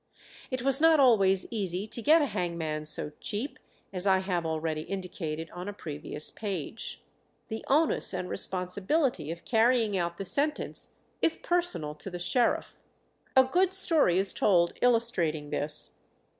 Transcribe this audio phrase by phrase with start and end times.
[0.49, 3.59] It was not always easy to get a hangman so cheap,
[3.93, 7.03] as I have already indicated on a previous page.
[7.49, 12.79] The onus and responsibility of carrying out the sentence is personal to the sheriff.
[13.37, 15.99] A good story is told illustrating this.